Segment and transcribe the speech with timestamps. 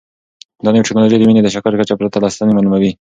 [0.63, 2.91] دا نوې ټیکنالوژي د وینې د شکر کچه پرته له ستنې معلوموي.